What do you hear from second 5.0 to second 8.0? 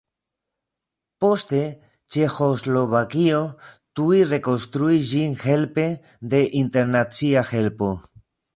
ĝin helpe de internacia helpo.